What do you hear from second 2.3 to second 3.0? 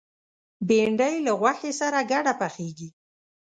پخېږي